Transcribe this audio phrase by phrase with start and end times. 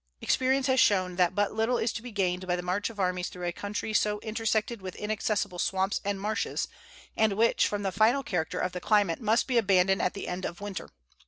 [0.19, 3.29] Experience has shown that but little is to be gained by the march of armies
[3.29, 6.67] through a country so intersected with inaccessible swamps and marshes,
[7.15, 10.43] and which, from the fatal character of the climate, must be abandoned at the end
[10.43, 10.89] of the winter.